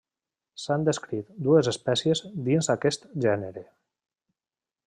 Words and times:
S'han 0.61 0.85
descrit 0.87 1.29
dues 1.49 1.69
espècies 1.73 2.23
dins 2.49 2.73
aquest 2.77 3.09
gènere. 3.27 3.67